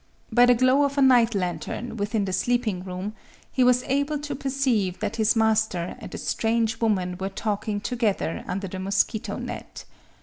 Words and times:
By 0.31 0.47
the 0.47 0.55
glow 0.55 0.83
of 0.83 0.97
a 0.97 1.01
night 1.03 1.35
lantern 1.35 1.95
within 1.95 2.25
the 2.25 2.33
sleeping 2.33 2.83
room, 2.83 3.13
he 3.51 3.63
was 3.63 3.83
able 3.83 4.17
to 4.17 4.33
perceive 4.33 4.97
that 4.99 5.17
his 5.17 5.35
master 5.35 5.95
and 5.99 6.11
a 6.15 6.17
strange 6.17 6.81
woman 6.81 7.17
were 7.19 7.29
talking 7.29 7.79
together 7.79 8.43
under 8.47 8.67
the 8.67 8.79
mosquito 8.79 9.37
net. 9.37 9.85